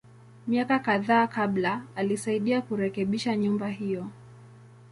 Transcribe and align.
Miaka 0.47 0.79
kadhaa 0.87 1.27
kabla, 1.27 1.85
alisaidia 1.95 2.61
kurekebisha 2.61 3.35
nyumba 3.35 3.67
hiyo. 3.67 4.07